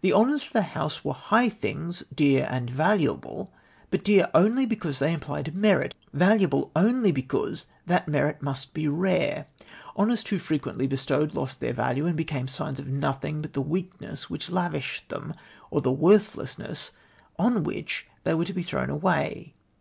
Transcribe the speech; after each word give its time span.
The 0.00 0.12
honours 0.12 0.48
of 0.48 0.54
the 0.54 0.62
House 0.62 1.04
were 1.04 1.14
higli 1.14 1.52
things, 1.52 2.02
dear 2.12 2.48
and 2.50 2.68
valu 2.68 3.14
able; 3.16 3.52
hut 3.92 4.02
dear 4.02 4.28
only 4.34 4.66
because 4.66 4.98
they 4.98 5.12
implied 5.12 5.54
merit, 5.54 5.94
valuable 6.12 6.72
onl}^ 6.74 7.14
because 7.14 7.66
that 7.86 8.08
merit 8.08 8.42
must 8.42 8.76
he 8.76 8.88
rare. 8.88 9.46
Honours 9.96 10.24
too 10.24 10.40
frequently 10.40 10.88
bestowed 10.88 11.36
lost 11.36 11.60
their 11.60 11.72
value, 11.72 12.06
and 12.06 12.18
liecame 12.18 12.48
signs 12.50 12.80
of 12.80 12.86
notliing 12.86 13.40
but 13.40 13.52
the 13.52 13.62
weakness 13.62 14.28
which 14.28 14.50
lavished 14.50 15.08
them, 15.10 15.32
or 15.70 15.80
tlie 15.80 15.96
worthlessness 15.96 16.90
on 17.38 17.62
which 17.62 18.04
they 18.24 18.34
were 18.34 18.44
to 18.44 18.52
be 18.52 18.64
thrown 18.64 18.90
away. 18.90 19.54